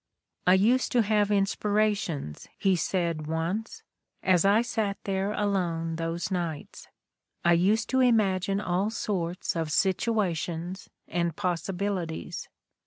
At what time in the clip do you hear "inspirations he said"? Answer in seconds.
1.29-3.27